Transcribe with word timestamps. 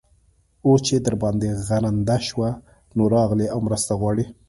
اوس 0.65 0.79
چې 0.87 0.95
در 1.05 1.15
باندې 1.23 1.47
غرنده 1.67 2.17
شوه؛ 2.27 2.49
نو، 2.95 3.03
راغلې 3.15 3.45
او 3.53 3.59
مرسته 3.67 3.91
غواړې. 3.99 4.25